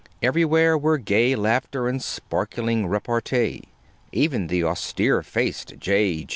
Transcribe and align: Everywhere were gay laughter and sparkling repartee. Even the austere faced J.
Everywhere 0.23 0.79
were 0.79 0.97
gay 0.97 1.35
laughter 1.35 1.87
and 1.87 2.01
sparkling 2.01 2.87
repartee. 2.87 3.65
Even 4.11 4.47
the 4.47 4.63
austere 4.63 5.21
faced 5.21 5.75
J. 5.79 6.25